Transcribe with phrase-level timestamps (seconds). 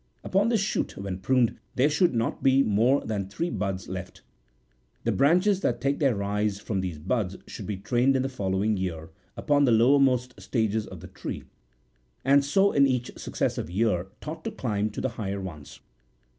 [0.23, 4.23] Upon this shoot, when pruned, there should not be more than three buds left.
[5.03, 8.77] The branches that take their rise from these buds should be trained in the following
[8.77, 11.43] year upon the lowermost stages of the tree,
[12.25, 15.81] and so in each successive year taught to climb to the higher ones.